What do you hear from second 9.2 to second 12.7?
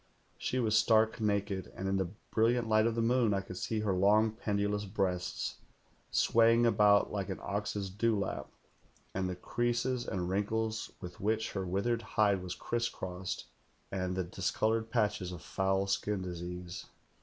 the creases and wrinkles with which her withered hide was